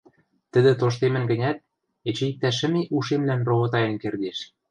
Тӹдӹ 0.51 0.71
тоштемӹн 0.79 1.23
гӹнят, 1.31 1.57
эче 2.09 2.23
иктӓ 2.31 2.51
шӹм 2.57 2.73
и 2.79 2.81
ушемлӓн 2.97 3.41
ровотаен 3.47 3.95
кердеш. 4.01 4.37